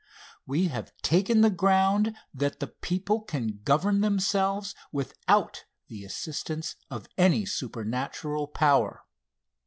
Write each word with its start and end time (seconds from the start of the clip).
We 0.47 0.69
have 0.69 0.97
taken 1.03 1.41
the 1.41 1.51
ground 1.51 2.15
that 2.33 2.59
the 2.59 2.65
people 2.65 3.21
can 3.21 3.59
govern 3.63 4.01
themselves 4.01 4.73
without 4.91 5.65
the 5.89 6.03
assistance 6.03 6.75
of 6.89 7.05
any 7.19 7.45
supernatural 7.45 8.47
power. 8.47 9.03